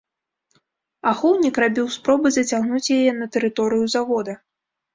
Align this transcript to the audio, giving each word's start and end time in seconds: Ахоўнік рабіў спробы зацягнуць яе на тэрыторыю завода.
Ахоўнік 1.11 1.59
рабіў 1.65 1.91
спробы 1.97 2.33
зацягнуць 2.39 2.93
яе 2.99 3.11
на 3.21 3.31
тэрыторыю 3.39 3.85
завода. 3.99 4.33